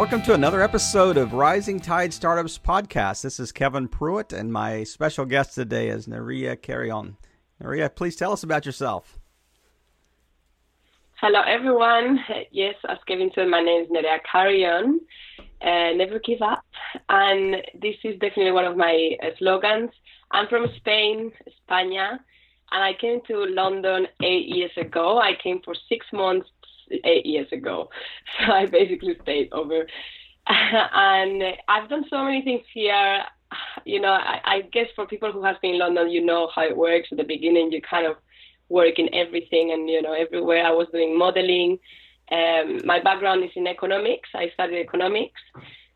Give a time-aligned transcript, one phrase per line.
[0.00, 3.20] Welcome to another episode of Rising Tide Startups Podcast.
[3.20, 7.18] This is Kevin Pruitt, and my special guest today is Nerea Carrion.
[7.62, 9.18] Nerea, please tell us about yourself.
[11.20, 12.18] Hello, everyone.
[12.50, 15.00] Yes, as Kevin said, my name is Nerea Carrion.
[15.60, 16.64] Uh, never give up.
[17.10, 19.90] And this is definitely one of my uh, slogans.
[20.30, 22.12] I'm from Spain, España,
[22.72, 25.18] and I came to London eight years ago.
[25.18, 26.48] I came for six months
[27.04, 27.90] eight years ago.
[28.46, 29.86] So I basically stayed over.
[30.46, 33.22] and I've done so many things here.
[33.84, 36.62] You know, I, I guess for people who have been in London, you know how
[36.62, 37.08] it works.
[37.10, 38.16] At the beginning, you kind of
[38.68, 40.64] work in everything and, you know, everywhere.
[40.64, 41.78] I was doing modeling.
[42.30, 44.28] Um, my background is in economics.
[44.34, 45.40] I studied economics.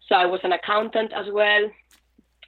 [0.08, 1.70] So I was an accountant as well.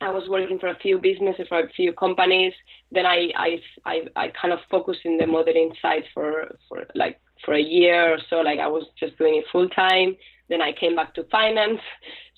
[0.01, 2.53] I was working for a few businesses, for a few companies.
[2.93, 7.19] Then I, I, I, I kind of focused in the modeling side for, for like
[7.45, 8.37] for a year or so.
[8.37, 10.17] Like I was just doing it full time.
[10.49, 11.81] Then I came back to finance.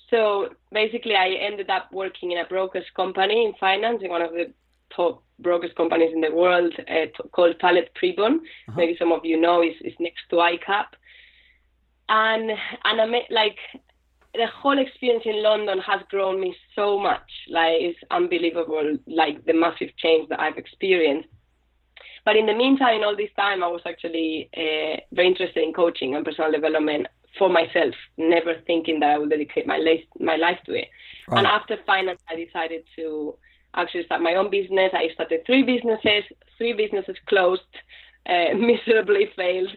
[0.09, 4.31] So basically, I ended up working in a broker's company in finance, in one of
[4.31, 4.51] the
[4.95, 8.35] top brokers companies in the world uh, t- called Tullett Prebon.
[8.35, 8.73] Uh-huh.
[8.75, 10.85] Maybe some of you know is is next to ICAP.
[12.09, 12.51] And
[12.83, 13.57] and I met like
[14.33, 17.29] the whole experience in London has grown me so much.
[17.49, 21.29] Like it's unbelievable, like the massive change that I've experienced.
[22.25, 25.73] But in the meantime, in all this time, I was actually uh, very interested in
[25.73, 30.35] coaching and personal development for myself, never thinking that I would dedicate my life, my
[30.35, 30.89] life to it.
[31.27, 31.39] Right.
[31.39, 33.35] And after finance, I decided to
[33.75, 34.91] actually start my own business.
[34.93, 36.23] I started three businesses.
[36.57, 37.61] Three businesses closed,
[38.25, 39.69] uh, miserably failed.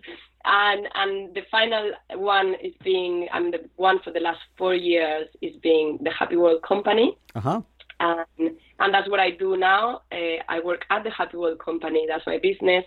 [0.45, 5.29] And and the final one is being, I'm the one for the last four years
[5.41, 7.17] is being the Happy World Company.
[7.37, 7.61] Uh-huh.
[8.03, 10.03] And and that's what I do now.
[10.11, 12.05] Uh, I work at the Happy World Company.
[12.09, 12.85] That's my business,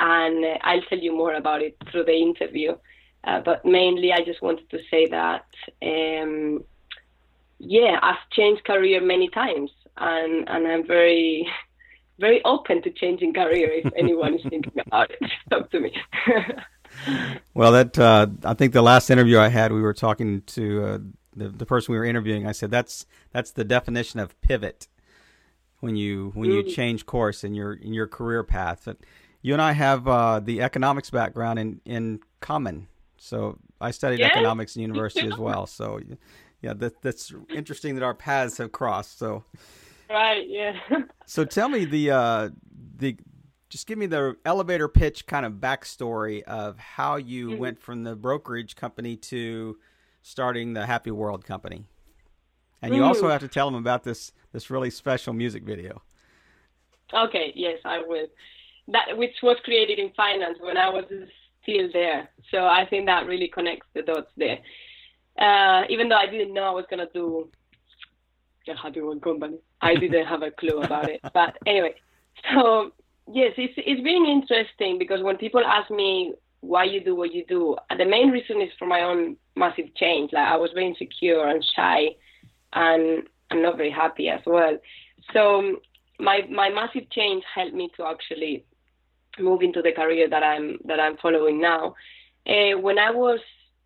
[0.00, 2.72] and uh, I'll tell you more about it through the interview.
[3.24, 5.46] Uh, but mainly, I just wanted to say that,
[5.80, 6.64] um,
[7.58, 11.48] yeah, I've changed career many times, and and I'm very,
[12.18, 15.30] very open to changing career if anyone is thinking about it.
[15.50, 15.92] Talk to me.
[17.54, 20.98] well, that uh, I think the last interview I had, we were talking to uh,
[21.34, 22.46] the the person we were interviewing.
[22.46, 24.88] I said that's that's the definition of pivot
[25.80, 26.74] when you when you mm.
[26.74, 28.82] change course in your in your career path.
[28.84, 28.98] But
[29.42, 32.88] you and I have uh, the economics background in in common.
[33.18, 35.66] So I studied yes, economics in university as well.
[35.66, 36.00] So
[36.60, 39.18] yeah, that, that's interesting that our paths have crossed.
[39.18, 39.44] So
[40.08, 40.78] right, yeah.
[41.26, 42.50] so tell me the uh,
[42.96, 43.16] the
[43.68, 47.58] just give me the elevator pitch kind of backstory of how you mm-hmm.
[47.58, 49.78] went from the brokerage company to
[50.22, 51.84] starting the Happy World company.
[52.80, 56.02] And you also have to tell them about this this really special music video.
[57.14, 58.26] Okay, yes, I will.
[58.88, 61.04] That which was created in finance when I was
[61.62, 62.28] still there.
[62.50, 64.58] So I think that really connects the dots there.
[65.38, 67.48] Uh, even though I didn't know I was gonna do
[68.68, 71.20] a Happy World company, I didn't have a clue about it.
[71.32, 71.94] But anyway,
[72.52, 72.92] so
[73.32, 77.44] yes, it's it's been interesting because when people ask me why you do what you
[77.46, 80.32] do, And the main reason is for my own massive change.
[80.32, 82.10] Like I was very insecure and shy
[82.72, 84.78] and I'm not very happy as well.
[85.32, 85.76] So
[86.18, 88.64] my my massive change helped me to actually
[89.38, 91.94] move into the career that I'm that I'm following now.
[92.46, 93.40] Uh, when I was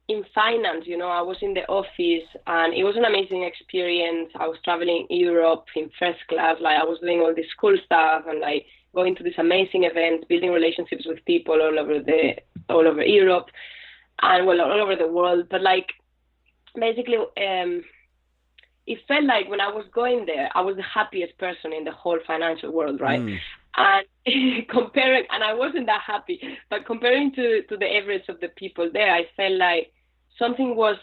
[0.08, 4.31] in finance, you know, I was in the office and it was an amazing experience.
[4.37, 8.25] I was traveling Europe in first class, like I was doing all this cool stuff
[8.28, 12.20] and like going to these amazing events, building relationships with people all over the
[12.68, 13.48] all over Europe
[14.22, 15.46] and well all over the world.
[15.50, 15.88] But like
[16.74, 17.84] basically um
[18.86, 21.92] it felt like when I was going there, I was the happiest person in the
[21.92, 23.20] whole financial world, right?
[23.20, 23.38] Mm.
[23.76, 26.40] And comparing, and I wasn't that happy,
[26.70, 29.92] but comparing to to the average of the people there, I felt like
[30.38, 30.98] something was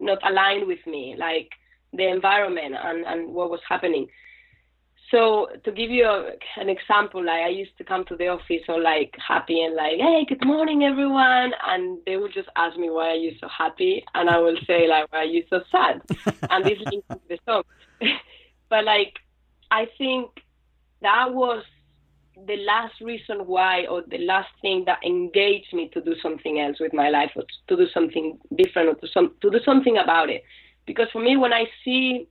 [0.00, 1.50] not aligned with me, like
[1.92, 4.08] the environment and and what was happening.
[5.10, 8.62] So to give you a, an example, like I used to come to the office
[8.68, 12.90] all like happy and like, hey, good morning everyone, and they would just ask me
[12.90, 16.02] why are you so happy, and I will say like, why are you so sad?
[16.50, 17.64] and this links to the song.
[18.68, 19.14] but like,
[19.72, 20.30] I think
[21.02, 21.64] that was
[22.46, 26.78] the last reason why, or the last thing that engaged me to do something else
[26.78, 30.30] with my life, or to do something different, or to some to do something about
[30.30, 30.44] it.
[30.86, 32.28] Because for me, when I see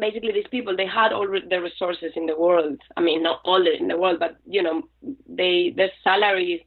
[0.00, 3.64] basically these people they had all the resources in the world i mean not all
[3.66, 4.82] in the world but you know
[5.28, 6.60] they their salaries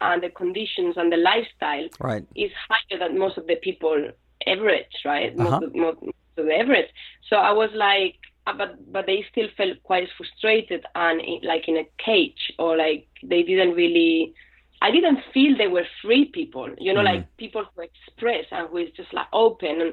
[0.00, 2.26] and the conditions and the lifestyle right.
[2.34, 4.10] is higher than most of the people
[4.46, 5.50] average right uh-huh.
[5.50, 5.98] most, of, most
[6.38, 6.88] of the average
[7.28, 8.16] so i was like
[8.46, 12.76] uh, but but they still felt quite frustrated and in, like in a cage or
[12.76, 14.34] like they didn't really
[14.82, 17.04] I didn't feel they were free people, you know, mm.
[17.12, 19.80] like people who express and who is just like open.
[19.80, 19.92] And,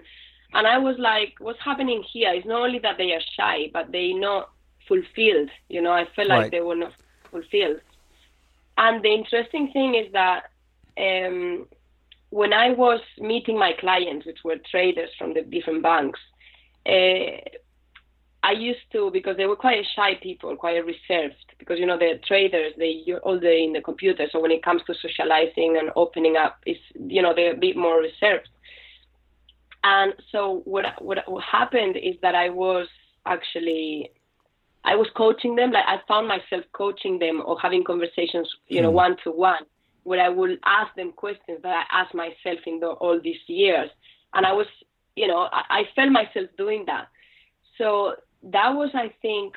[0.53, 2.33] and I was like, what's happening here?
[2.33, 4.49] It's not only that they are shy, but they not
[4.87, 5.49] fulfilled.
[5.69, 6.93] You know, I felt like they were not
[7.29, 7.81] fulfilled.
[8.77, 10.45] And the interesting thing is that
[10.97, 11.67] um,
[12.29, 16.19] when I was meeting my clients, which were traders from the different banks,
[16.85, 17.41] uh,
[18.43, 21.35] I used to because they were quite shy people, quite reserved.
[21.59, 24.27] Because you know the traders, they you're all day in the computer.
[24.31, 27.75] So when it comes to socializing and opening up, it's you know they're a bit
[27.75, 28.47] more reserved.
[29.83, 32.87] And so what what, happened is that I was
[33.25, 34.11] actually
[34.83, 35.71] I was coaching them.
[35.71, 39.63] Like I found myself coaching them or having conversations, you know, one to one,
[40.03, 43.89] where I would ask them questions that I asked myself in the, all these years.
[44.33, 44.67] And I was,
[45.15, 47.09] you know, I, I felt myself doing that.
[47.77, 49.55] So that was, I think,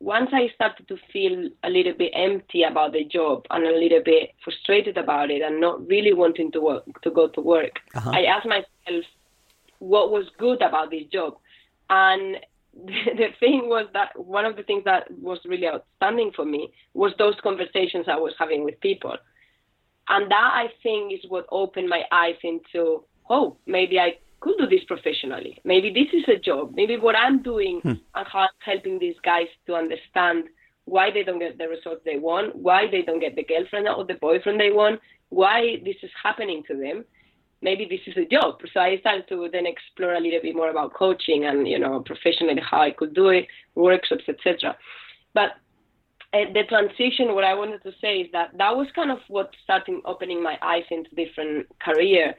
[0.00, 4.02] once I started to feel a little bit empty about the job and a little
[4.02, 8.10] bit frustrated about it and not really wanting to work to go to work, uh-huh.
[8.12, 9.04] I asked myself
[9.78, 11.34] what was good about this job.
[11.90, 12.36] And
[12.74, 17.12] the thing was that one of the things that was really outstanding for me was
[17.18, 19.16] those conversations I was having with people.
[20.08, 24.66] And that I think is what opened my eyes into, oh, maybe I could do
[24.66, 25.60] this professionally.
[25.64, 26.72] Maybe this is a job.
[26.74, 27.88] Maybe what I'm doing hmm.
[28.14, 30.44] and how I'm helping these guys to understand
[30.84, 34.04] why they don't get the results they want, why they don't get the girlfriend or
[34.06, 37.04] the boyfriend they want, why this is happening to them.
[37.60, 38.60] Maybe this is a job.
[38.72, 42.00] So I started to then explore a little bit more about coaching and you know
[42.00, 44.76] professionally how I could do it, workshops, etc.
[45.34, 45.50] But
[46.32, 49.54] uh, the transition, what I wanted to say is that that was kind of what
[49.64, 52.34] started opening my eyes into different career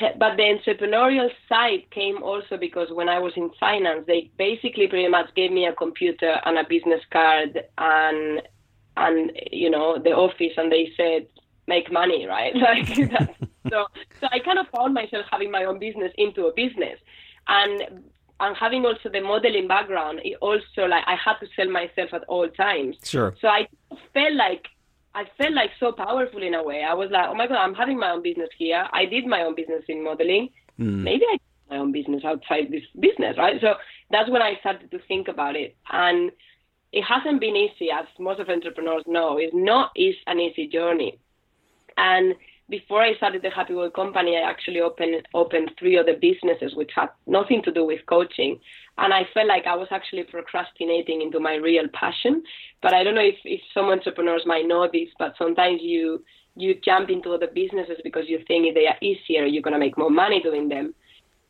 [0.00, 5.08] but the entrepreneurial side came also because when I was in finance, they basically pretty
[5.08, 8.42] much gave me a computer and a business card and
[8.96, 11.26] and you know the office, and they said
[11.66, 12.54] make money, right?
[12.56, 13.34] Like that.
[13.70, 13.86] So
[14.20, 16.98] so I kind of found myself having my own business into a business,
[17.48, 18.02] and
[18.40, 22.24] and having also the modeling background, it also like I had to sell myself at
[22.24, 22.96] all times.
[23.04, 23.34] Sure.
[23.40, 23.68] So I
[24.12, 24.66] felt like
[25.14, 26.82] I felt like so powerful in a way.
[26.82, 28.88] I was like, oh my god, I'm having my own business here.
[28.92, 30.48] I did my own business in modeling.
[30.78, 31.02] Mm.
[31.02, 33.60] Maybe I did my own business outside this business, right?
[33.60, 33.74] So
[34.10, 36.32] that's when I started to think about it, and
[36.92, 39.38] it hasn't been easy, as most of entrepreneurs know.
[39.38, 41.18] It's not is an easy journey,
[41.96, 42.34] and
[42.68, 46.90] before I started the Happy World company, I actually opened opened three other businesses which
[46.94, 48.60] had nothing to do with coaching,
[48.98, 52.42] and I felt like I was actually procrastinating into my real passion.
[52.80, 56.24] But I don't know if, if some entrepreneurs might know this, but sometimes you
[56.54, 60.10] you jump into other businesses because you think they are easier, you're gonna make more
[60.10, 60.94] money doing them,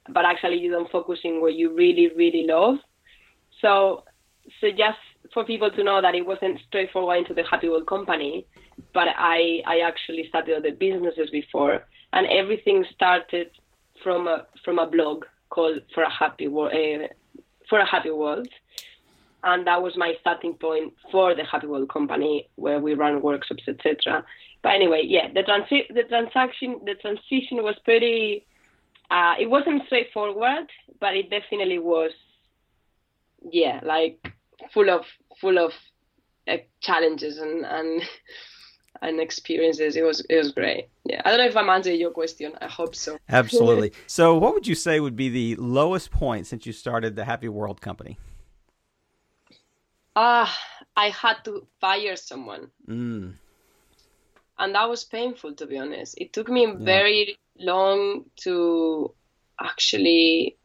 [0.08, 2.76] but actually you don't focus in what you really really love.
[3.60, 4.04] So
[4.60, 4.98] so just
[5.32, 8.46] for people to know that it wasn't straightforward into the Happy World company,
[8.92, 13.50] but I I actually started other businesses before, and everything started
[14.02, 16.72] from a from a blog called For a Happy World.
[16.72, 17.08] Uh,
[17.72, 18.48] for a happy world
[19.44, 23.62] and that was my starting point for the happy world company where we run workshops
[23.66, 24.22] etc
[24.62, 28.44] but anyway yeah the transi- the transaction the transition was pretty
[29.10, 30.66] uh, it wasn't straightforward
[31.00, 32.10] but it definitely was
[33.50, 34.19] yeah like
[34.72, 35.06] full of
[35.40, 35.72] full of
[36.48, 38.02] uh, challenges and and
[39.02, 39.96] and experiences.
[39.96, 40.88] It was it was great.
[41.04, 42.52] Yeah, I don't know if I'm answering your question.
[42.60, 43.19] I hope so.
[43.28, 43.92] Absolutely.
[44.06, 47.48] so, what would you say would be the lowest point since you started the Happy
[47.48, 48.19] World company?
[50.14, 52.70] Ah, uh, I had to fire someone.
[52.86, 53.34] Mm.
[54.58, 56.14] And that was painful, to be honest.
[56.19, 56.74] It took me yeah.
[56.78, 59.14] very long to
[59.58, 60.56] actually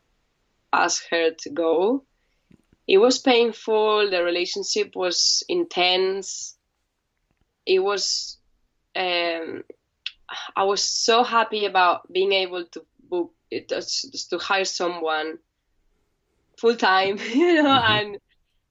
[0.74, 2.04] ask her to go.
[2.88, 4.10] It was painful.
[4.10, 6.58] The relationship was intense
[7.68, 8.38] it was
[8.96, 9.64] um,
[10.56, 15.38] I was so happy about being able to book it to hire someone
[16.58, 17.92] full time, you know, mm-hmm.
[17.92, 18.18] and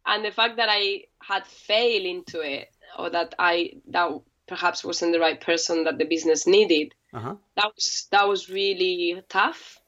[0.07, 2.69] and the fact that I had failed into it
[2.99, 4.11] or that I that
[4.49, 6.95] perhaps wasn't the right person that the business needed.
[7.13, 7.37] Uh-huh.
[7.57, 9.81] That was that was really tough.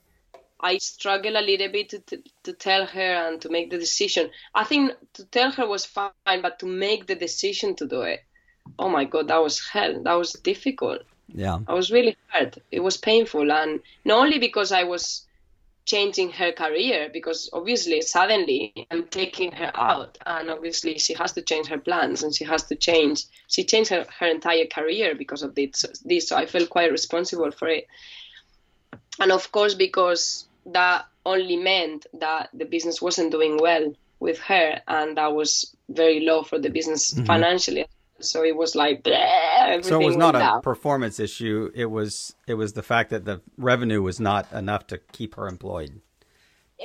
[0.60, 4.30] I struggled a little bit to, to, to tell her and to make the decision.
[4.54, 8.24] I think to tell her was fine, but to make the decision to do it
[8.78, 10.02] oh my god, that was hell.
[10.02, 11.02] That was difficult.
[11.28, 11.58] Yeah.
[11.66, 12.58] I was really hurt.
[12.70, 13.52] It was painful.
[13.52, 15.24] And not only because I was
[15.84, 20.18] changing her career, because obviously suddenly I'm taking her out.
[20.26, 23.90] And obviously she has to change her plans and she has to change, she changed
[23.90, 26.28] her, her entire career because of this, this.
[26.28, 27.86] So I felt quite responsible for it.
[29.20, 34.80] And of course, because that only meant that the business wasn't doing well with her
[34.88, 37.24] and that was very low for the business mm-hmm.
[37.24, 37.86] financially
[38.20, 39.90] so it was like everything.
[39.90, 40.62] So it was not a down.
[40.62, 41.70] performance issue.
[41.74, 45.46] It was it was the fact that the revenue was not enough to keep her
[45.46, 46.00] employed.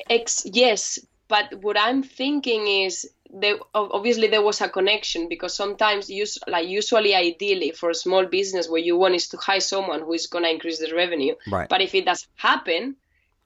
[0.10, 6.10] Ex- yes, but what I'm thinking is there obviously there was a connection because sometimes
[6.10, 10.02] use like usually ideally for a small business what you want is to hire someone
[10.02, 11.68] who is going to increase the revenue Right.
[11.68, 12.96] but if it doesn't happen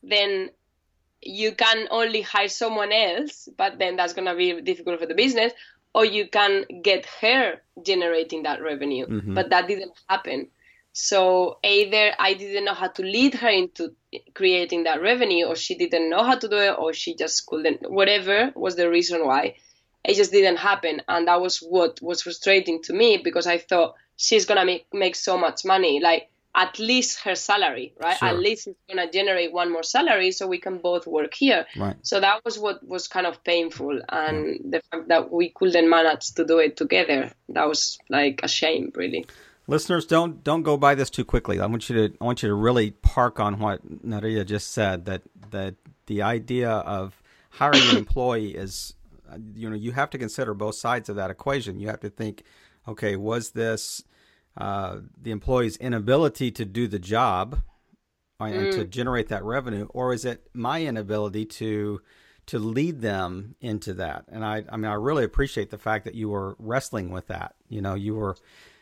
[0.03, 0.49] then
[1.21, 5.15] you can only hire someone else but then that's going to be difficult for the
[5.15, 5.51] business
[5.93, 9.33] or you can get her generating that revenue Mhm.
[9.35, 10.49] but that didn't happen
[10.93, 13.93] so either I didn't know how to lead her into
[14.33, 17.91] creating that revenue, or she didn't know how to do it, or she just couldn't.
[17.91, 19.57] Whatever was the reason why,
[20.03, 23.93] it just didn't happen, and that was what was frustrating to me because I thought
[24.15, 28.17] she's gonna make make so much money, like at least her salary, right?
[28.17, 28.29] Sure.
[28.29, 31.67] At least it's gonna generate one more salary, so we can both work here.
[31.77, 31.95] Right.
[32.01, 36.33] So that was what was kind of painful, and the fact that we couldn't manage
[36.33, 39.27] to do it together, that was like a shame, really.
[39.67, 41.59] Listeners, don't don't go by this too quickly.
[41.59, 45.05] I want you to I want you to really park on what Nadia just said
[45.05, 45.21] that
[45.51, 45.75] that
[46.07, 47.21] the idea of
[47.51, 48.95] hiring an employee is
[49.53, 51.79] you know you have to consider both sides of that equation.
[51.79, 52.43] You have to think,
[52.87, 54.03] okay, was this
[54.57, 57.61] uh, the employee's inability to do the job
[58.39, 62.01] uh, and to generate that revenue, or is it my inability to
[62.47, 64.25] to lead them into that?
[64.29, 67.55] And I I mean I really appreciate the fact that you were wrestling with that.
[67.69, 68.35] You know you were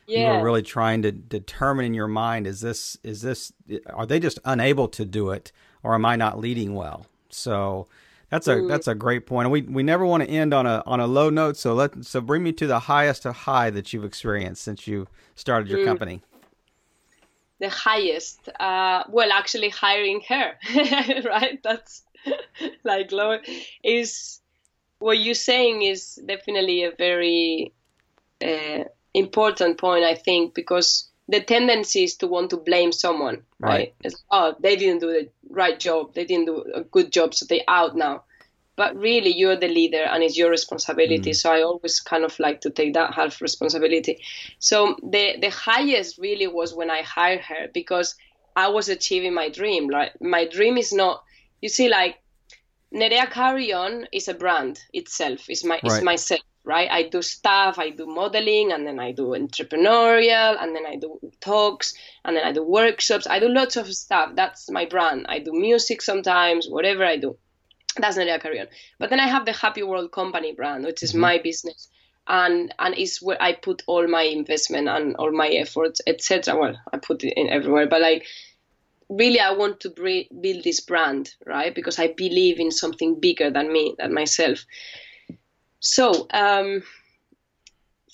[0.07, 3.51] you were really trying to determine in your mind is this is this
[3.89, 5.51] are they just unable to do it
[5.83, 7.07] or am I not leading well?
[7.29, 7.87] So
[8.35, 9.49] that's a that's a great point.
[9.49, 11.57] We we never want to end on a on a low note.
[11.57, 15.69] So let so bring me to the highest high that you've experienced since you started
[15.69, 16.21] your company.
[17.59, 20.53] the highest uh well actually hiring her
[21.23, 22.03] right that's
[22.83, 23.37] like low
[23.83, 24.41] is
[24.99, 27.73] what you're saying is definitely a very
[28.43, 33.69] uh, important point i think because the tendency is to want to blame someone right,
[33.69, 33.95] Right.
[34.03, 36.13] It's, oh they didn't do the right job.
[36.13, 38.23] They didn't do a good job so they out now.
[38.77, 41.31] But really you're the leader and it's your responsibility.
[41.31, 41.35] Mm.
[41.35, 44.19] So i always kind of like to take that half responsibility.
[44.59, 48.15] So the the highest really was when i hired her because
[48.55, 51.23] i was achieving my dream Like my dream is not
[51.61, 52.17] you see like
[52.95, 55.49] Nerea Carrion is a brand itself.
[55.49, 56.89] It's my it's myself, right?
[56.89, 61.19] I do stuff, I do modeling, and then I do entrepreneurial, and then I do
[61.41, 63.27] talks, and then I do workshops.
[63.27, 64.31] I do lots of stuff.
[64.35, 65.25] That's my brand.
[65.27, 67.37] I do music sometimes, whatever I do.
[67.97, 68.67] That's Nerea Carrion.
[68.97, 71.21] But then I have the Happy World Company brand, which is mm-hmm.
[71.21, 71.89] my business.
[72.27, 76.57] And and it's where I put all my investment and all my efforts, etc.
[76.57, 78.25] Well, I put it in everywhere, but like
[79.09, 81.73] really I want to bre- build this brand, right?
[81.73, 84.65] Because I believe in something bigger than me, than myself.
[85.79, 86.83] So, um,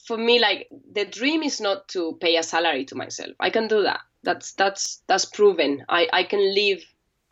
[0.06, 3.32] for me, like the dream is not to pay a salary to myself.
[3.40, 4.02] I can do that.
[4.24, 5.86] That's that's that's proven.
[5.88, 6.84] I I can live,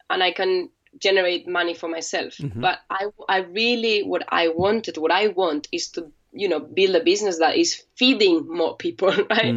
[0.09, 2.33] and I can generate money for myself.
[2.61, 6.95] But I I really what I wanted, what I want is to you know build
[6.95, 9.55] a business that is feeding more people, right?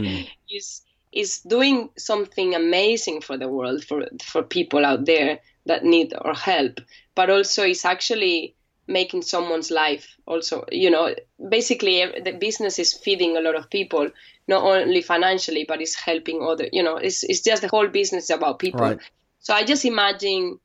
[0.50, 6.12] Is is doing something amazing for the world for for people out there that need
[6.14, 6.80] our help
[7.14, 8.56] but also is actually
[8.88, 11.14] making someone's life also you know
[11.48, 14.10] basically the business is feeding a lot of people
[14.48, 18.28] not only financially but it's helping other you know it's, it's just the whole business
[18.30, 18.98] about people Right.
[19.38, 20.58] so i just imagine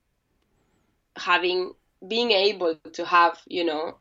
[1.16, 1.74] having
[2.08, 3.98] being able to have you know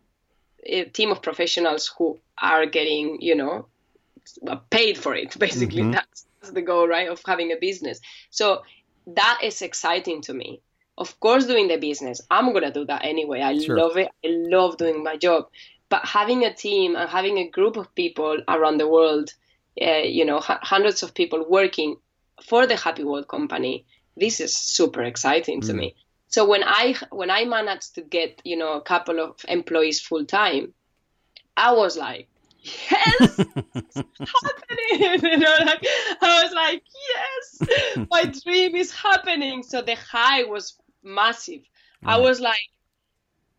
[0.64, 3.68] a team of professionals who are getting you know
[4.70, 5.92] paid for it basically Mhm.
[5.92, 8.00] that's, that's the goal right of having a business.
[8.30, 8.62] So
[9.06, 10.60] that is exciting to me.
[10.98, 13.40] Of course doing the business i'm gonna do that anyway.
[13.40, 13.76] I Sure.
[13.76, 14.08] love it.
[14.24, 15.48] I love doing my job.
[15.88, 19.30] But having a team and having a group of people around the world
[19.80, 21.96] uh, you know h- hundreds of people working
[22.42, 23.84] for the happy world company
[24.16, 25.94] this is super exciting to me.
[26.28, 30.24] So when i when i managed to get you know a couple of employees full
[30.24, 30.72] time
[31.56, 32.28] i was like
[32.90, 33.36] yes!
[33.38, 35.20] Happening!
[35.32, 35.84] You know like
[36.22, 38.06] i was like yes!
[38.10, 39.62] My dream is happening.
[39.62, 41.62] So the high was massive.
[42.04, 42.66] I was like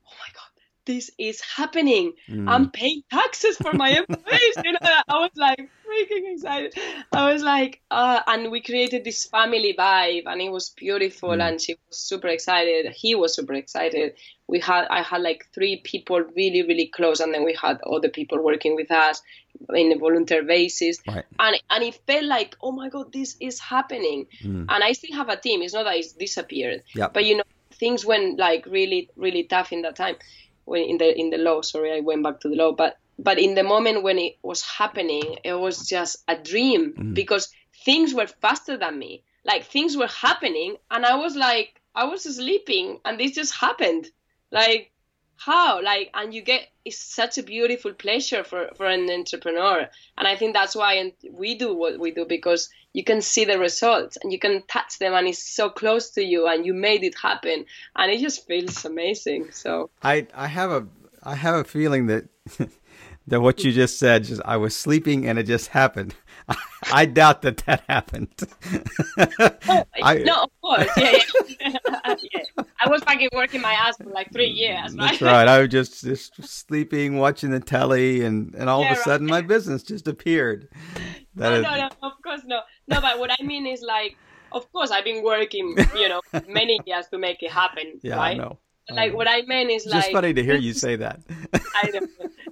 [0.05, 0.51] oh my god
[0.85, 2.13] this is happening.
[2.29, 2.49] Mm.
[2.49, 4.55] i'm paying taxes for my employees.
[4.63, 6.73] You know i was like freaking excited.
[7.11, 11.43] I was like uh, and we created this family vibe and it was beautiful Mm.
[11.47, 12.93] and she was super excited.
[12.93, 14.13] He was super excited
[14.47, 18.09] we had i had like three people really really close and then we had other
[18.09, 19.21] people working with us
[19.73, 21.25] in a volunteer basis Right.
[21.39, 24.65] and and it felt like oh my god this is happening Mm.
[24.69, 27.13] and i still have a team it's not that it's disappeared Yep.
[27.13, 30.15] but you know things went like really really tough in that time
[30.65, 33.39] when in the in the law sorry i went back to the law but but
[33.39, 37.13] in the moment when it was happening, it was just a dream mm.
[37.15, 37.49] because
[37.83, 39.23] things were faster than me.
[39.43, 44.05] Like things were happening, and I was like, I was sleeping, and this just happened.
[44.51, 44.91] Like
[45.37, 45.81] how?
[45.81, 49.87] Like and you get it's such a beautiful pleasure for for an entrepreneur.
[50.17, 53.59] And i think that's why we do what we do because you can see the
[53.59, 57.03] results and you can touch them and it's so close to you and you made
[57.03, 57.65] it happen.
[57.95, 59.89] And it just feels amazing so.
[60.01, 60.87] I i have a
[61.23, 62.25] i have a feeling that
[63.27, 66.15] that what you just said just i was sleeping and it just happened
[66.91, 68.29] I doubt that that happened.
[69.67, 71.17] oh, I, no, of course, yeah,
[71.59, 71.77] yeah.
[72.31, 72.63] yeah.
[72.83, 74.95] I was fucking working my ass for like three years.
[74.95, 75.11] Right?
[75.11, 75.47] That's right.
[75.47, 79.27] I was just just sleeping, watching the telly, and and all yeah, of a sudden
[79.27, 79.41] right.
[79.43, 80.69] my business just appeared.
[81.35, 81.63] That no, is...
[81.63, 83.01] no, no, of course no, no.
[83.01, 84.15] But what I mean is like,
[84.51, 87.99] of course I've been working, you know, many years to make it happen.
[88.01, 88.31] Yeah, right?
[88.31, 88.59] I know.
[88.89, 90.03] Like what I mean is it's like.
[90.03, 91.19] Just funny to hear you say that.
[91.75, 92.07] I know,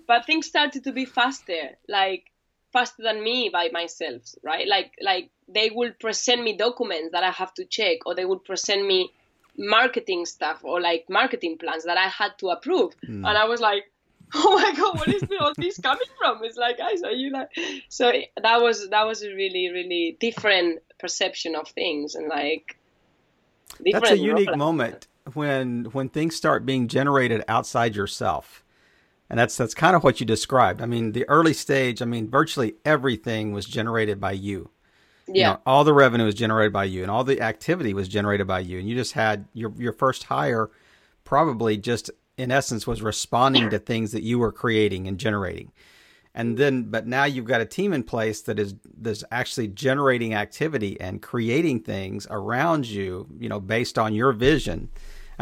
[0.05, 1.77] but things started to be faster.
[1.87, 2.25] Like
[2.75, 4.67] faster than me by myself, right?
[4.67, 8.43] Like like they will present me documents that I have to check, or they would
[8.43, 9.11] present me
[9.57, 13.23] marketing stuff or like marketing plans that I had to approve, mm.
[13.27, 13.83] and I was like,
[14.35, 16.43] oh my god, what is all this coming from?
[16.43, 17.49] It's like, guys, are you like?
[17.87, 22.77] So that was that was a really really different perception of things, and like
[23.79, 28.64] that's a unique moment when when things start being generated outside yourself
[29.29, 30.81] and that's that's kind of what you described.
[30.81, 34.69] I mean, the early stage, I mean, virtually everything was generated by you.
[35.27, 35.33] Yeah.
[35.33, 38.45] You know, all the revenue was generated by you and all the activity was generated
[38.45, 38.77] by you.
[38.77, 40.69] And you just had your your first hire
[41.23, 45.71] probably just in essence was responding to things that you were creating and generating.
[46.35, 50.35] And then but now you've got a team in place that is that's actually generating
[50.35, 54.89] activity and creating things around you, you know, based on your vision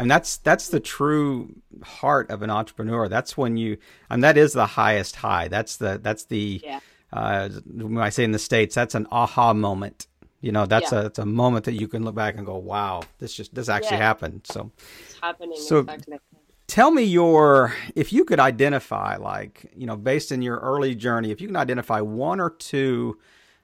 [0.02, 3.08] Mean, that's that's the true heart of an entrepreneur.
[3.08, 3.78] That's when you,
[4.10, 5.48] and that is the highest high.
[5.48, 6.80] That's the that's the yeah.
[7.12, 10.06] uh, when I say in the states, that's an aha moment.
[10.40, 11.02] You know, that's yeah.
[11.02, 13.68] a it's a moment that you can look back and go, "Wow, this just this
[13.68, 14.04] actually yeah.
[14.04, 15.56] happened." So it's happening.
[15.58, 16.18] So, exactly.
[16.66, 21.30] tell me your if you could identify, like you know, based in your early journey,
[21.30, 23.16] if you can identify one or two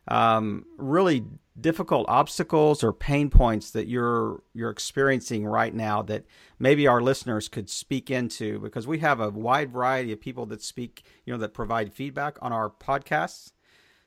[0.08, 1.24] um, really
[1.60, 6.24] difficult obstacles or pain points that you're you're experiencing right now that
[6.58, 8.58] maybe our listeners could speak into?
[8.58, 12.38] Because we have a wide variety of people that speak you know that provide feedback
[12.40, 13.52] on our podcasts.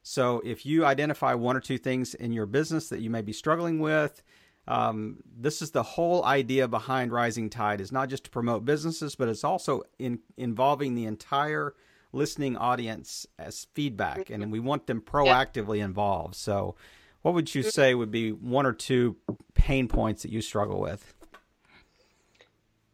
[0.02, 3.34] So if you identify one or two things in your business that you may be
[3.34, 4.24] struggling with
[4.66, 7.82] um, this is the whole idea behind rising tide.
[7.82, 11.74] Is not just to promote businesses but it's also in involving the entire
[12.14, 16.36] listening audience as feedback and we want them proactively involved.
[16.36, 16.76] So
[17.24, 19.16] what would you say would be one or two
[19.56, 21.14] pain points that you struggle with?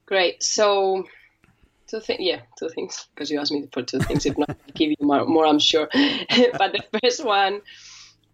[0.06, 0.42] Great.
[0.42, 1.08] So,
[1.88, 2.20] two things.
[2.22, 3.08] Yeah, two things.
[3.14, 4.26] Because you asked me for two things.
[4.26, 5.90] If not, I'll give you more, more I'm sure.
[5.94, 7.62] but the first one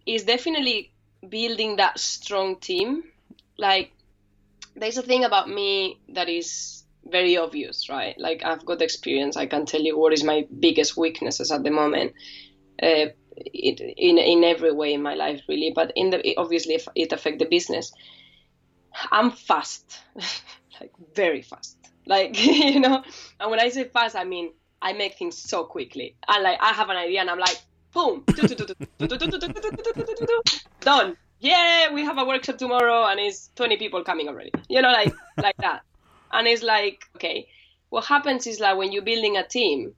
[0.06, 0.92] is definitely
[1.28, 3.04] building that strong team.
[3.58, 3.94] Like,
[4.76, 8.16] there's a thing about me that is very obvious, right?
[8.20, 9.38] Like, I've got experience.
[9.38, 12.14] I can tell you what is my biggest weaknesses at the moment.
[12.84, 17.12] Uh, it in in every way in my life really but in the obviously it
[17.12, 17.92] affect the business
[19.12, 20.00] i'm fast
[20.80, 23.04] like very fast like you know
[23.40, 26.74] and when i say fast i mean i make things so quickly and like i
[26.74, 27.58] have an idea and i'm like
[27.94, 28.24] boom
[30.82, 34.92] done yeah we have a workshop tomorrow and it's 20 people coming already you know
[34.92, 35.82] like like that
[36.32, 37.48] and it's like okay
[37.90, 39.94] what happens is like when you're building a team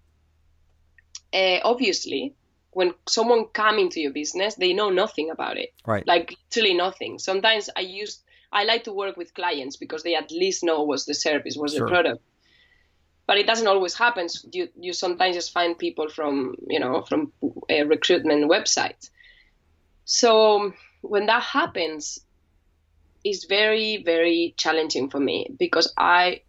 [1.34, 2.36] uh, obviously
[2.78, 5.74] when someone come into your business, they know nothing about it.
[5.84, 6.06] Right.
[6.06, 7.18] Like literally nothing.
[7.18, 8.20] Sometimes I use
[8.52, 11.74] I like to work with clients because they at least know what's the service, what's
[11.74, 11.88] sure.
[11.88, 12.22] the product.
[13.26, 14.28] But it doesn't always happen.
[14.52, 17.34] You you sometimes just find people from you know from
[17.68, 19.10] a recruitment website.
[20.06, 22.20] So when that happens,
[23.24, 26.42] it's very very challenging for me because I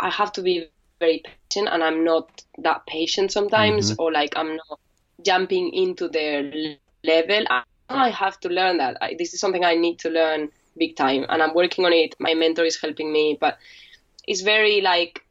[0.00, 0.66] I have to be
[0.98, 4.02] very patient and I'm not that patient sometimes mm-hmm.
[4.02, 4.80] or like I'm not
[5.24, 6.50] jumping into their
[7.02, 7.44] level.
[7.88, 8.96] I have to learn that.
[9.00, 12.14] I, this is something I need to learn big time, and I'm working on it.
[12.18, 13.58] My mentor is helping me, but
[14.26, 15.24] it's very like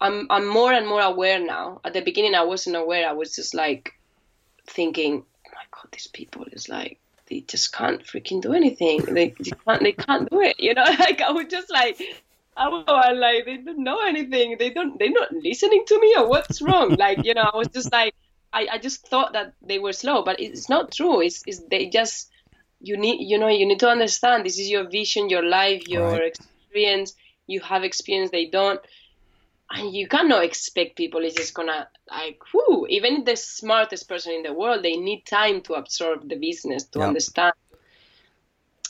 [0.00, 1.80] I'm I'm more and more aware now.
[1.84, 3.08] At the beginning, I wasn't aware.
[3.08, 3.94] I was just like
[4.66, 6.98] thinking, oh my god, these people is like
[7.28, 9.00] they just can't freaking do anything.
[9.00, 10.58] They, can't they can't do it.
[10.58, 12.00] You know, like I was just like.
[12.56, 14.54] Oh, I'm like they don't know anything.
[14.60, 14.96] They don't.
[14.96, 16.90] They're not listening to me, or what's wrong?
[16.90, 18.14] like you know, I was just like,
[18.54, 21.20] I, I just thought that they were slow, but it's not true.
[21.20, 22.30] It's, it's they just
[22.80, 26.10] you need you know you need to understand this is your vision, your life, your
[26.10, 26.32] right.
[26.32, 27.14] experience.
[27.46, 28.80] You have experience, they don't.
[29.70, 34.42] and you cannot expect people is just gonna like whoo even the smartest person in
[34.42, 37.08] the world they need time to absorb the business to yep.
[37.08, 37.54] understand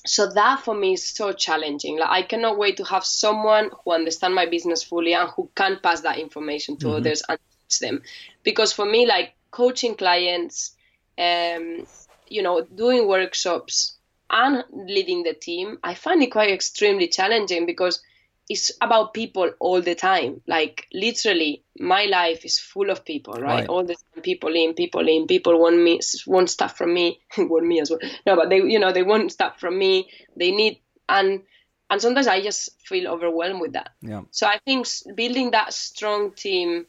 [0.06, 3.92] so that for me is so challenging like i cannot wait to have someone who
[3.92, 6.96] understand my business fully and who can pass that information to mm-hmm.
[6.96, 8.02] others and teach them
[8.42, 10.72] because for me like coaching clients
[11.18, 11.86] um
[12.28, 13.96] you know doing workshops
[14.30, 18.02] and leading the team i find it quite extremely challenging because
[18.48, 20.42] it's about people all the time.
[20.46, 23.60] Like literally, my life is full of people, right?
[23.60, 23.68] right.
[23.68, 27.66] All the time, people in, people in, people want me, want stuff from me, want
[27.66, 28.00] me as well.
[28.26, 30.10] No, but they, you know, they want stuff from me.
[30.36, 31.42] They need, and
[31.88, 33.90] and sometimes I just feel overwhelmed with that.
[34.02, 34.22] Yeah.
[34.30, 36.86] So I think building that strong team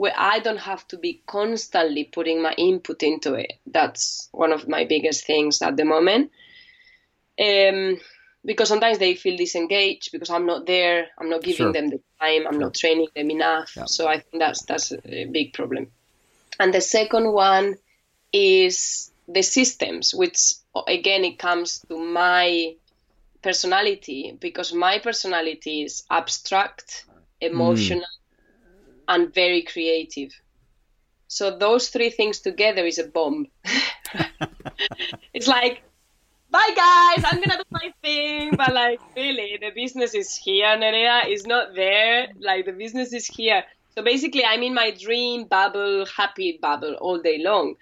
[0.00, 3.52] where I don't have to be constantly putting my input into it.
[3.66, 6.30] That's one of my biggest things at the moment.
[7.38, 8.00] Um,
[8.42, 11.08] because sometimes they feel disengaged because I'm not there.
[11.18, 11.72] I'm not giving sure.
[11.74, 12.46] them the time.
[12.46, 12.60] I'm sure.
[12.62, 13.76] not training them enough.
[13.76, 13.84] Yeah.
[13.84, 15.88] So I think that's that's a big problem.
[16.58, 17.76] And the second one
[18.32, 20.54] is the systems, which
[20.86, 22.74] again it comes to my
[23.42, 27.04] personality because my personality is abstract,
[27.42, 28.19] emotional, mm.
[29.10, 30.32] And very creative.
[31.28, 33.48] So those three things together is a bomb.
[35.34, 35.82] it's like
[36.50, 38.56] bye guys, I'm gonna do my thing.
[38.56, 40.76] But like, really, the business is here.
[40.76, 42.28] Nerea is not there.
[42.38, 43.64] Like, the business is here.
[43.94, 47.74] So basically, I'm in my dream bubble, happy bubble all day long,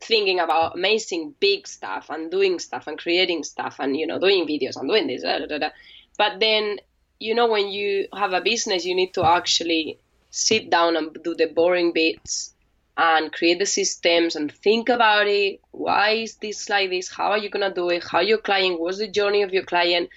[0.00, 4.46] thinking about amazing big stuff and doing stuff and creating stuff and, you know, doing
[4.46, 5.22] videos and doing this.
[5.22, 5.70] Da, da, da.
[6.18, 6.78] But then,
[7.18, 9.98] you know, when you have a business, you need to actually
[10.36, 12.54] sit down and do the boring bits
[12.98, 15.60] and create the systems and think about it.
[15.70, 17.08] Why is this like this?
[17.08, 18.04] How are you gonna do it?
[18.04, 18.78] How your client?
[18.78, 20.10] What's the journey of your client?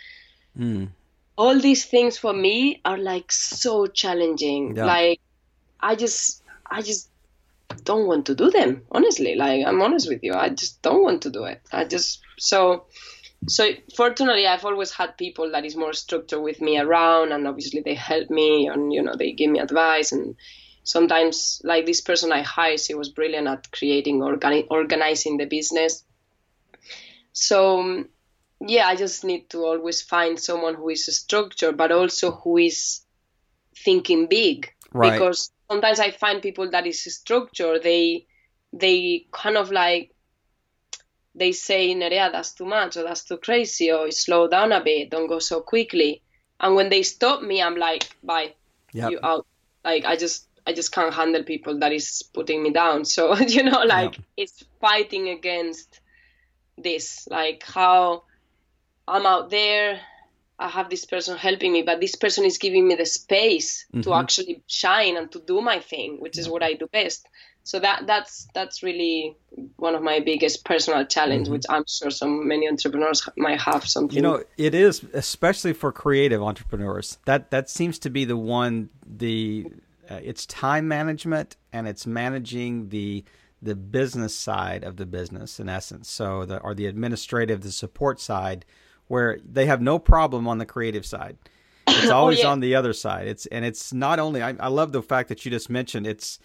[0.57, 0.89] Mm.
[1.37, 4.75] All these things for me are like so challenging.
[4.75, 4.85] Yeah.
[4.85, 5.21] Like
[5.79, 7.09] I just, I just
[7.85, 8.81] don't want to do them.
[8.91, 11.61] Honestly, like I'm honest with you, I just don't want to do it.
[11.71, 12.85] I just so.
[13.47, 17.81] So fortunately, I've always had people that is more structured with me around, and obviously
[17.81, 20.35] they help me, and you know they give me advice, and
[20.83, 26.03] sometimes like this person I hired, she was brilliant at creating organi- organizing the business.
[27.31, 28.05] So
[28.59, 33.01] yeah, I just need to always find someone who is structured, but also who is
[33.75, 34.73] thinking big.
[34.91, 35.13] Right.
[35.13, 38.25] Because sometimes I find people that is structured, they
[38.73, 40.13] they kind of like
[41.39, 45.09] they say, Nerea, that's too much, or that's too crazy, or slow down a bit,
[45.09, 46.21] don't go so quickly.
[46.59, 48.53] And when they stop me, I'm like, bye,
[48.91, 49.11] yep.
[49.11, 49.47] you out.
[49.83, 53.05] Like I just I just can't handle people that is putting me down.
[53.15, 54.23] So you know, like yeah.
[54.37, 56.01] it's fighting against
[56.77, 58.23] this, like how
[59.07, 60.01] I'm out there.
[60.61, 64.01] I have this person helping me, but this person is giving me the space mm-hmm.
[64.01, 66.41] to actually shine and to do my thing, which yeah.
[66.41, 67.29] is what I do best.
[67.63, 69.37] So that that's that's really
[69.75, 71.53] one of my biggest personal challenge, mm-hmm.
[71.53, 74.15] which I'm sure some many entrepreneurs might have something.
[74.15, 77.19] You know, it is especially for creative entrepreneurs.
[77.25, 79.67] That that seems to be the one the
[80.09, 83.23] uh, it's time management and it's managing the
[83.61, 86.09] the business side of the business in essence.
[86.09, 88.65] So the or the administrative, the support side,
[89.07, 91.37] where they have no problem on the creative side.
[91.87, 92.47] It's oh, always oh, yeah.
[92.49, 93.27] on the other side.
[93.27, 94.41] It's and it's not only.
[94.41, 96.39] I, I love the fact that you just mentioned it's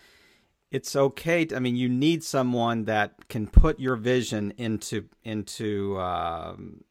[0.70, 1.44] it's okay.
[1.46, 6.84] To, I mean, you need someone that can put your vision into into um,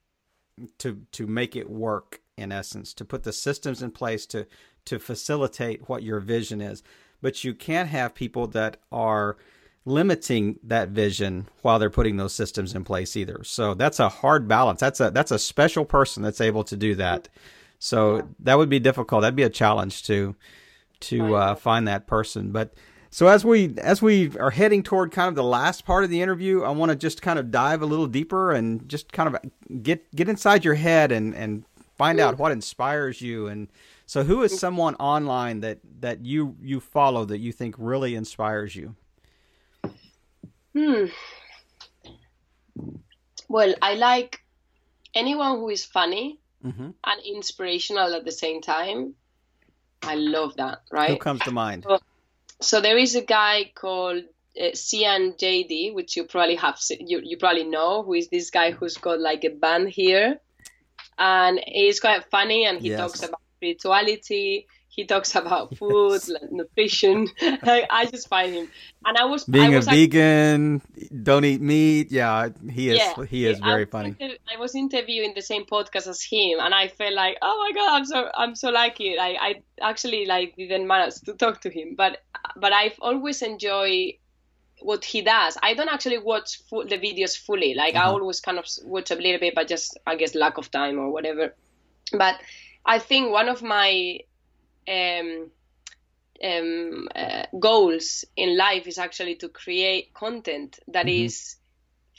[0.80, 2.20] to to make it work.
[2.36, 4.48] In essence, to put the systems in place to
[4.86, 6.82] to facilitate what your vision is.
[7.22, 9.38] But you can't have people that are
[9.86, 13.44] limiting that vision while they're putting those systems in place either.
[13.44, 14.80] So that's a hard balance.
[14.80, 17.30] That's a that's a special person that's able to do that.
[17.80, 19.22] So that would be difficult.
[19.22, 20.36] That'd be a challenge to
[21.02, 22.52] to uh, find that person.
[22.52, 22.74] But
[23.14, 26.22] so as we as we are heading toward kind of the last part of the
[26.22, 29.84] interview, I want to just kind of dive a little deeper and just kind of
[29.84, 31.64] get get inside your head and and
[31.96, 33.70] find out what inspires you and
[34.06, 38.76] so, who is someone online that that you you follow that you think really inspires
[38.76, 38.96] you?
[40.74, 41.06] Hmm.
[43.48, 44.44] Well, I like
[45.14, 46.90] anyone who is funny mm-hmm.
[47.04, 49.16] and inspirational at the same time.
[50.02, 50.82] I love that.
[50.92, 51.12] Right?
[51.12, 51.86] Who comes to mind?
[51.88, 52.00] So,
[52.64, 54.24] so there is a guy called
[54.60, 58.72] uh, Cian JD, which you probably have you you probably know, who is this guy
[58.72, 60.40] who's got like a band here,
[61.18, 63.00] and he's quite funny and he yes.
[63.00, 64.68] talks about spirituality.
[64.96, 67.28] He talks about food, like nutrition.
[67.64, 68.70] like, I just find him,
[69.06, 70.82] and I was being I was a vegan,
[71.24, 72.12] don't eat meat.
[72.12, 72.98] Yeah, he is.
[73.00, 74.16] Yeah, he is very I funny.
[74.20, 77.72] Inter- I was interviewing the same podcast as him, and I felt like, oh my
[77.74, 79.18] god, I'm so I'm so lucky.
[79.18, 82.20] I I actually like didn't manage to talk to him, but
[82.56, 84.14] but I've always enjoyed
[84.82, 85.58] what he does.
[85.64, 87.74] I don't actually watch full, the videos fully.
[87.74, 88.10] Like uh-huh.
[88.10, 91.00] I always kind of watch a little bit, but just I guess lack of time
[91.00, 91.56] or whatever.
[92.12, 92.36] But
[92.86, 94.20] I think one of my
[94.88, 95.52] um,
[96.44, 101.26] um, uh, goals in life is actually to create content that mm-hmm.
[101.26, 101.56] is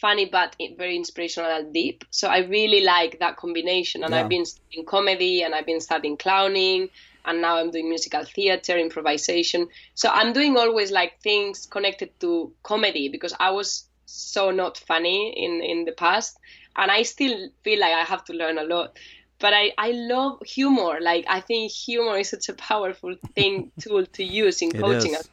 [0.01, 2.05] funny but very inspirational and deep.
[2.11, 4.03] So I really like that combination.
[4.05, 4.21] And yeah.
[4.21, 6.89] I've been studying comedy and I've been studying clowning
[7.25, 9.69] and now I'm doing musical theater, improvisation.
[9.95, 15.33] So I'm doing always like things connected to comedy because I was so not funny
[15.37, 16.39] in in the past
[16.77, 18.99] and I still feel like I have to learn a lot
[19.45, 21.01] but I, I love humor.
[21.03, 25.29] Like I think humor is such a powerful thing tool to use in coaching us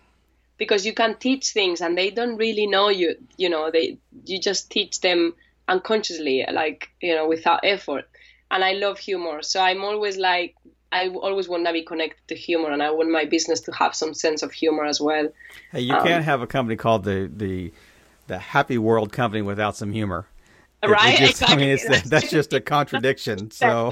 [0.58, 3.16] because you can teach things and they don't really know you.
[3.38, 5.34] You know, they you just teach them
[5.70, 8.04] unconsciously, like you know, without effort.
[8.52, 10.56] And I love humor, so I'm always like
[10.92, 13.96] I always want to be connected to humor, and I want my business to have
[13.96, 15.30] some sense of humor as well.
[15.72, 17.72] Hey, you um, can't have a company called the the
[18.28, 20.28] the Happy World Company without some humor
[20.86, 21.18] right?
[21.18, 21.74] Just, exactly.
[21.74, 23.52] I mean, that's just a contradiction.
[23.52, 23.92] So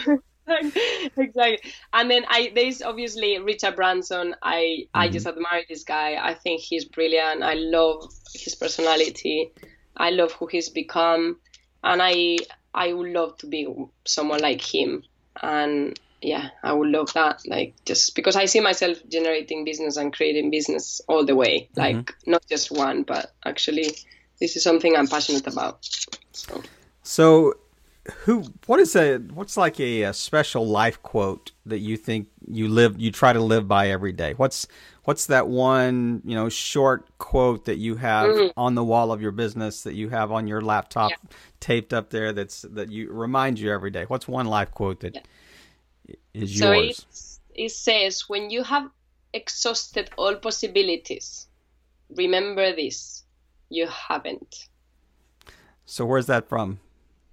[1.18, 1.60] exactly.
[1.94, 4.36] And then I there's obviously Richard Branson.
[4.42, 5.00] I mm-hmm.
[5.00, 6.18] I just admire this guy.
[6.22, 7.44] I think he's brilliant.
[7.44, 9.52] I love his personality.
[9.96, 11.40] I love who he's become,
[11.84, 12.38] and I
[12.74, 13.68] I would love to be
[14.06, 15.04] someone like him.
[15.42, 17.42] And yeah, I would love that.
[17.46, 21.70] Like just because I see myself generating business and creating business all the way.
[21.72, 21.80] Mm-hmm.
[21.80, 22.32] Like mm-hmm.
[22.32, 23.96] not just one, but actually,
[24.40, 25.88] this is something I'm passionate about.
[26.32, 26.62] So.
[27.10, 27.56] So,
[28.26, 28.44] who?
[28.68, 29.18] What is a?
[29.18, 33.40] What's like a, a, special life quote that you think you live, you try to
[33.40, 34.36] live by every day?
[34.38, 34.68] What's
[35.06, 38.60] What's that one, you know, short quote that you have mm-hmm.
[38.60, 41.18] on the wall of your business that you have on your laptop, yeah.
[41.60, 42.32] taped up there?
[42.32, 44.04] That's that you reminds you every day.
[44.04, 46.16] What's one life quote that yeah.
[46.36, 47.40] is so yours?
[47.56, 48.88] It, it says, "When you have
[49.34, 51.48] exhausted all possibilities,
[52.16, 53.24] remember this:
[53.70, 54.68] you haven't."
[55.88, 56.80] So where's that from?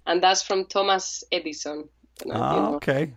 [0.07, 1.87] And that's from Thomas Edison.
[2.25, 2.75] You know, you know.
[2.75, 3.13] okay.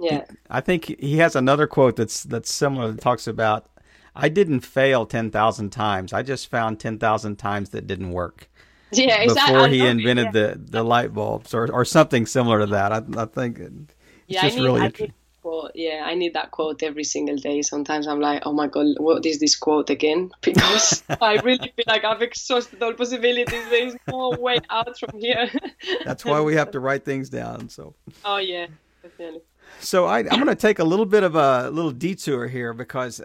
[0.00, 0.24] Yeah.
[0.50, 3.68] I think he has another quote that's that's similar that talks about
[4.14, 6.12] I didn't fail 10,000 times.
[6.12, 8.48] I just found 10,000 times that didn't work.
[8.90, 9.52] Yeah, exactly.
[9.52, 12.90] Before he invented the, the light bulbs or, or something similar to that.
[12.90, 13.94] I, I think it's
[14.28, 15.14] yeah, just I need, really I interesting
[15.48, 15.72] quote.
[15.74, 17.62] Yeah, I need that quote every single day.
[17.62, 20.30] Sometimes I'm like, oh my god, what is this quote again?
[20.42, 23.64] Because I really feel like I've exhausted all possibilities.
[23.70, 25.50] There's no way out from here.
[26.04, 27.68] That's why we have to write things down.
[27.68, 27.94] So.
[28.24, 28.66] Oh yeah,
[29.02, 29.42] definitely.
[29.80, 33.20] So I, I'm going to take a little bit of a little detour here because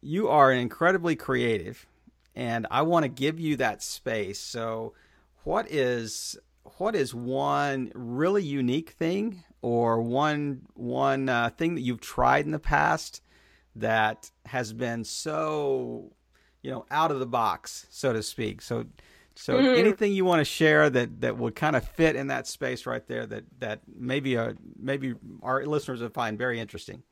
[0.00, 1.86] you are incredibly creative,
[2.34, 4.40] and I want to give you that space.
[4.40, 4.94] So,
[5.44, 6.36] what is
[6.78, 12.52] what is one really unique thing or one one uh, thing that you've tried in
[12.52, 13.22] the past
[13.76, 16.12] that has been so
[16.62, 18.84] you know out of the box so to speak so
[19.34, 19.78] so mm-hmm.
[19.78, 23.06] anything you want to share that that would kind of fit in that space right
[23.06, 27.02] there that that maybe uh maybe our listeners would find very interesting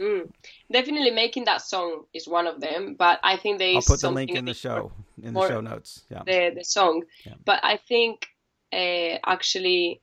[0.00, 0.28] mm.
[0.72, 3.74] definitely making that song is one of them but i think they.
[3.74, 4.90] i'll put the link in the show
[5.22, 7.34] in the show notes yeah the, the song yeah.
[7.44, 8.28] but i think
[8.72, 10.00] uh, actually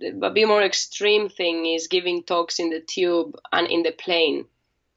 [0.00, 4.46] a bit more extreme thing is giving talks in the tube and in the plane,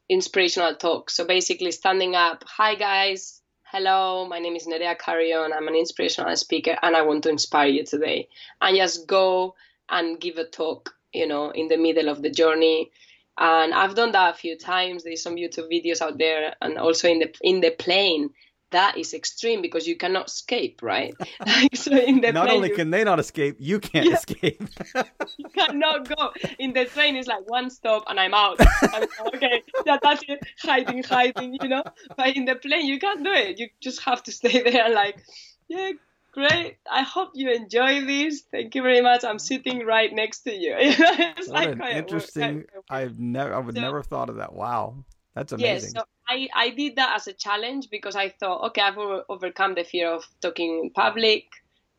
[0.08, 1.16] inspirational talks.
[1.16, 6.34] So basically, standing up, hi guys, hello, my name is Nerea Carrion, I'm an inspirational
[6.36, 8.28] speaker, and I want to inspire you today.
[8.60, 9.54] And just go
[9.88, 12.90] and give a talk, you know, in the middle of the journey.
[13.38, 15.02] And I've done that a few times.
[15.02, 18.30] There's some YouTube videos out there, and also in the in the plane
[18.70, 21.14] that is extreme because you cannot escape, right?
[21.74, 24.62] so in the not plane, only you, can they not escape, you can't yeah, escape.
[25.38, 26.30] you cannot go.
[26.58, 28.58] In the train, it's like one stop and I'm out.
[28.82, 30.40] I'm okay, yeah, that's it.
[30.60, 31.82] Hiding, hiding, you know.
[32.16, 33.58] But in the plane, you can't do it.
[33.58, 35.22] You just have to stay there, like,
[35.68, 35.92] yeah,
[36.32, 36.76] great.
[36.90, 38.42] I hope you enjoy this.
[38.50, 39.24] Thank you very much.
[39.24, 40.74] I'm sitting right next to you.
[40.78, 42.64] it's what like an interesting.
[42.88, 44.52] I've never, I would so, never thought of that.
[44.52, 45.04] Wow.
[45.34, 45.66] That's amazing.
[45.72, 49.74] Yes, so I, I did that as a challenge because I thought, okay, I've overcome
[49.74, 51.46] the fear of talking in public.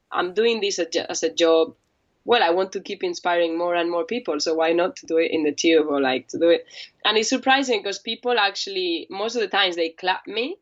[0.09, 1.75] I'm doing this as a job.
[2.23, 5.17] Well, I want to keep inspiring more and more people, so why not to do
[5.17, 6.65] it in the tube or like to do it?
[7.03, 10.57] And it's surprising because people actually, most of the times, they clap me.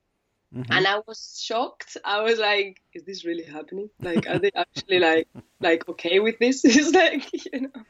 [0.55, 0.71] Mm-hmm.
[0.71, 1.97] And I was shocked.
[2.03, 3.91] I was like, "Is this really happening?
[4.01, 5.27] Like, are they actually like,
[5.59, 7.83] like okay with this?" It's like, you know.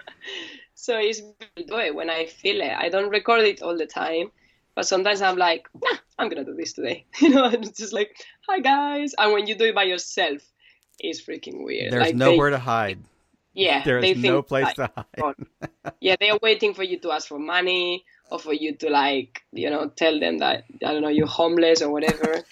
[0.73, 2.73] so it's do it when I feel it.
[2.77, 4.31] I don't record it all the time,
[4.79, 7.03] but sometimes I'm like, nah, I'm gonna do this today.
[7.19, 8.15] You know, and it's just like,
[8.47, 9.13] hi guys.
[9.17, 10.41] And when you do it by yourself,
[10.99, 11.91] it's freaking weird.
[11.91, 12.99] There's like nowhere they, to hide.
[13.53, 15.35] Yeah, there is no place like, to hide.
[15.99, 19.69] yeah, they're waiting for you to ask for money or for you to like, you
[19.69, 22.45] know, tell them that I don't know you're homeless or whatever,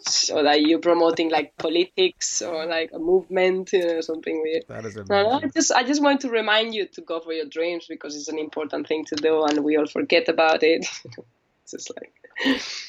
[0.00, 4.64] so that you're promoting like politics or like a movement, you know, something weird.
[4.68, 7.32] That is No, no, I just I just want to remind you to go for
[7.32, 10.86] your dreams because it's an important thing to do, and we all forget about it.
[11.04, 12.12] it's just like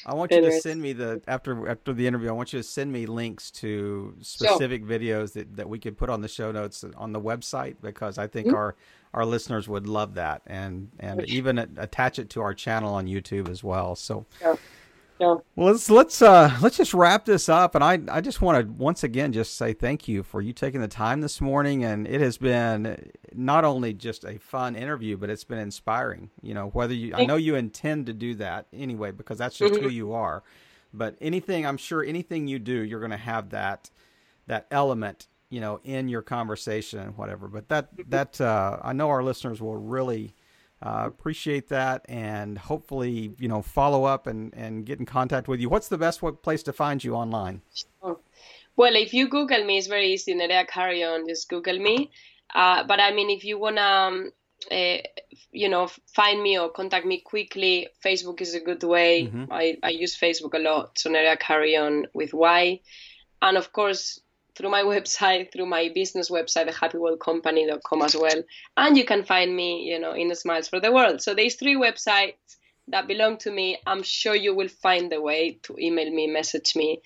[0.06, 2.28] I want you to send me the after after the interview.
[2.28, 6.08] I want you to send me links to specific videos that, that we could put
[6.08, 8.54] on the show notes on the website because I think Mhm.
[8.54, 8.76] our
[9.12, 13.48] our listeners would love that and and even attach it to our channel on YouTube
[13.48, 13.96] as well.
[13.96, 14.54] So yeah.
[15.20, 18.72] Well, let's let's uh let's just wrap this up and I I just want to
[18.82, 22.20] once again just say thank you for you taking the time this morning and it
[22.20, 26.30] has been not only just a fun interview but it's been inspiring.
[26.42, 29.76] You know, whether you I know you intend to do that anyway because that's just
[29.76, 29.92] who Mhm.
[29.94, 30.42] you are.
[30.92, 33.90] But anything I'm sure anything you do you're going to have that
[34.46, 37.48] that element, you know, in your conversation and whatever.
[37.48, 40.34] But that that uh I know our listeners will really
[40.82, 45.60] uh, appreciate that and hopefully you know follow up and and get in contact with
[45.60, 47.60] you what's the best place to find you online
[48.80, 50.34] Well, if you Google me, it's very easy.
[50.34, 52.10] Nerea Carrion, just Google me.
[52.54, 54.32] Uh, but I mean, if you wanna, um,
[54.70, 54.96] uh,
[55.52, 59.26] you know, find me or contact me quickly, Facebook is a good way.
[59.26, 59.48] Mhm.
[59.50, 60.98] I, I use Facebook a lot.
[60.98, 62.80] So Nerea Carrion with Y,
[63.42, 64.20] and of course
[64.60, 68.42] through my website, through my business website, thehappyworldcompany.com as well.
[68.76, 71.22] And you can find me, you know, in Smiles for the World.
[71.22, 72.34] So there's three websites
[72.88, 73.78] that belong to me.
[73.86, 77.00] I'm sure you will find a way to email me, message me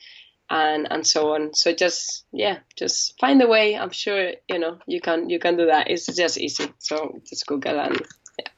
[0.51, 1.55] and and so on.
[1.55, 3.77] So just yeah, just find a way.
[3.77, 5.91] I'm sure you know you can you can do that.
[5.91, 6.73] It's just easy.
[6.79, 8.01] So just Google and
[8.39, 8.49] yeah,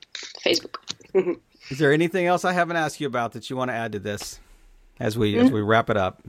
[0.45, 0.77] Facebook.
[1.71, 3.99] is there anything else i haven't asked you about that you want to add to
[3.99, 4.39] this
[5.01, 5.55] as we as mm.
[5.55, 6.23] we wrap it up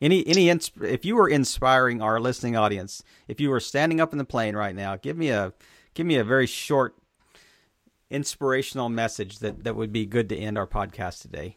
[0.00, 4.12] any any ins- if you were inspiring our listening audience if you were standing up
[4.12, 5.52] in the plane right now give me a
[5.94, 6.96] give me a very short
[8.10, 11.56] inspirational message that that would be good to end our podcast today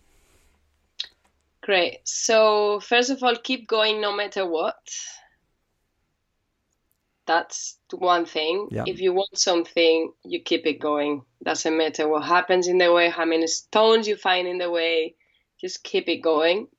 [1.70, 2.00] Great.
[2.04, 4.80] So first of all, keep going no matter what.
[7.28, 8.70] That's one thing.
[8.72, 8.86] Yeah.
[8.88, 11.22] If you want something, you keep it going.
[11.44, 15.14] Doesn't matter what happens in the way, how many stones you find in the way,
[15.62, 16.70] just keep it going.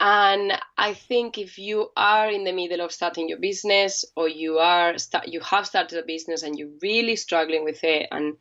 [0.00, 4.58] And I think if you are in the middle of starting your business or you
[4.58, 8.36] are start, you have started a business and you're really struggling with it and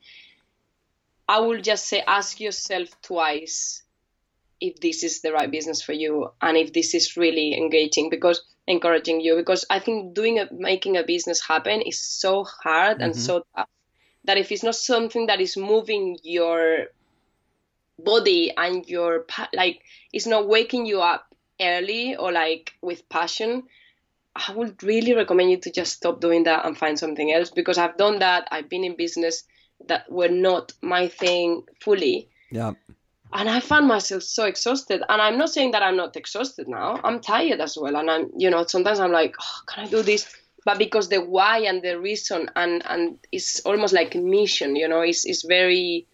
[1.28, 3.84] I will just say ask yourself twice
[4.60, 8.44] if this is the right business for you and if this is really engaging because
[8.68, 13.14] encouraging you because I think doing a making a business happen is so hard and
[13.14, 13.18] Mhm.
[13.18, 13.70] so tough
[14.26, 16.88] that if it's not something that is moving your
[18.00, 23.64] body and your like it's not waking you up early or like with passion
[24.36, 27.78] i would really recommend you to just stop doing that and find something else because
[27.78, 29.44] i've done that i've been in business
[29.88, 32.74] that were not my thing fully yeah
[33.34, 35.02] and I found myself so exhausted.
[35.10, 37.00] And I'm not saying that I'm not exhausted now.
[37.04, 37.96] I'm tired as well.
[37.98, 40.28] And I'm, you know, sometimes I'm like, oh, can I do this?
[40.66, 44.88] But because the why and the reason and and it's almost like a mission, you
[44.88, 46.08] know, it's it's very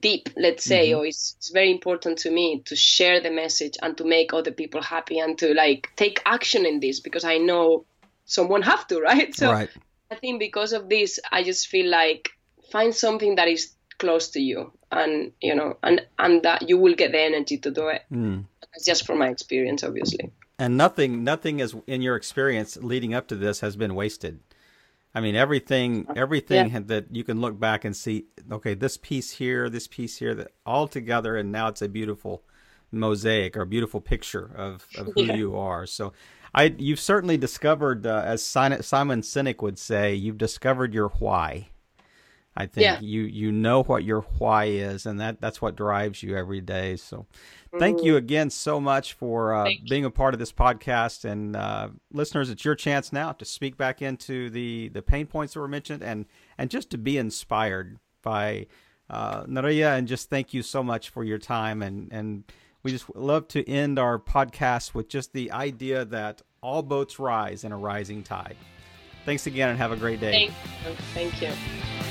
[0.00, 0.98] deep, let's say, Mhm.
[0.98, 4.50] or it's, it's very important to me to share the message and to make other
[4.52, 7.84] people happy and to like take action in this because I know
[8.24, 9.34] someone have to, right?
[9.34, 9.70] So right
[10.10, 12.30] I think because of this, I just feel like
[12.70, 16.94] find something that is close to you, and you know, and and that you will
[16.94, 18.02] get the energy to do it.
[18.12, 18.44] Mm.
[18.60, 20.30] That's just from my experience, obviously.
[20.58, 24.38] and nothing nothing is in your experience leading up to this has been wasted
[25.14, 26.80] i mean everything everything Yeah.
[26.86, 30.52] that you can look back and see okay this piece here this piece here that
[30.66, 32.42] all together and now it's a beautiful
[32.90, 35.34] mosaic or beautiful picture of, of who Yeah.
[35.34, 36.12] you are so
[36.54, 41.68] i you've certainly discovered uh, as simon, simon sinek would say you've discovered your why
[42.56, 43.00] i think Yeah.
[43.00, 46.96] you you know what your why is and that that's what drives you every day.
[46.96, 47.26] So
[47.78, 51.24] thank you again so much for uh, being a part of this podcast.
[51.24, 55.54] And uh, listeners it's your chance now to speak back into the the pain points
[55.54, 56.26] that were mentioned and
[56.58, 58.66] and just to be inspired by
[59.08, 61.80] uh, Nerea and just thank you so much for your time.
[61.82, 62.44] And and
[62.82, 67.64] we just love to end our podcast with just the idea that all boats rise
[67.64, 68.56] in a rising tide.
[69.24, 70.32] Thanks again and have a great day.
[70.32, 70.50] Thank
[70.84, 70.94] you.
[71.14, 72.01] Thank you.